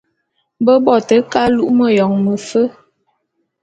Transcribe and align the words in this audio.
Be 0.63 0.73
bo 0.83 0.95
te 1.07 1.17
ke 1.29 1.39
alu'u 1.45 1.71
meyone 1.77 2.19
mefe. 2.23 2.61